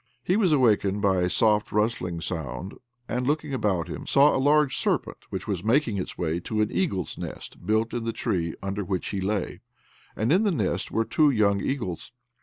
He 0.23 0.35
was 0.35 0.51
awakened 0.51 0.99
by 0.99 1.17
a 1.21 1.29
soft 1.29 1.71
rustling 1.71 2.21
sound, 2.21 2.73
and 3.07 3.27
looking 3.27 3.53
about 3.53 3.87
him, 3.87 4.07
saw 4.07 4.35
a 4.35 4.41
large 4.41 4.75
serpent 4.75 5.17
which 5.29 5.45
was 5.47 5.63
making 5.63 5.99
its 5.99 6.17
way 6.17 6.39
to 6.39 6.59
an 6.61 6.71
eagle's 6.71 7.19
nest 7.19 7.63
built 7.67 7.93
in 7.93 8.03
the 8.03 8.11
tree 8.11 8.55
under 8.63 8.83
which 8.83 9.09
he 9.09 9.21
lay, 9.21 9.59
and 10.15 10.33
in 10.33 10.41
the 10.41 10.49
nest 10.49 10.89
were 10.89 11.05
two 11.05 11.29
young 11.29 11.61
eagles. 11.61 12.11